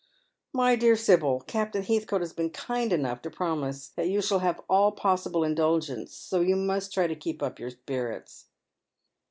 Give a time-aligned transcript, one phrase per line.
[0.53, 4.59] "My dear Sibyl, Captain Heathcote has been kind enough to promise that you shall have
[4.67, 8.47] all possible indulgence, so you must try to keep up your spirits."